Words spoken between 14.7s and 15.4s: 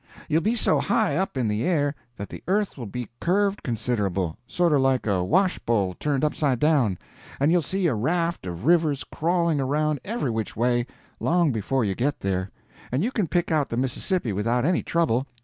trouble.